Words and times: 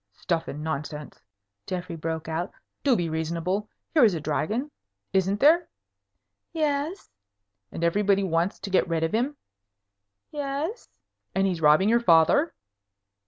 "Stuff 0.15 0.47
and 0.47 0.63
nonsense!" 0.63 1.21
Geoffrey 1.67 1.95
broke 1.95 2.27
out. 2.27 2.51
"Do 2.83 2.95
be 2.95 3.07
reasonable. 3.07 3.69
Here 3.93 4.03
is 4.03 4.15
a 4.15 4.19
dragon. 4.19 4.71
Isn't 5.13 5.39
there?" 5.39 5.67
"Yes." 6.53 7.11
"And 7.71 7.83
everybody 7.83 8.23
wants 8.23 8.57
to 8.61 8.71
get 8.71 8.87
rid 8.87 9.03
of 9.03 9.13
him?" 9.13 9.37
"Yes." 10.31 10.89
"And 11.35 11.45
he's 11.45 11.61
robbing 11.61 11.87
your 11.87 11.99
father?" 11.99 12.55